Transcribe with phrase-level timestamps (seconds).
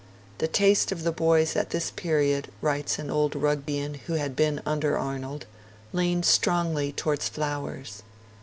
[0.39, 4.59] 'The taste of the boys at this period,' writes an old Rugbaean who had been
[4.65, 5.45] under Arnold,
[5.93, 8.01] 'leaned strongly towards flowers'.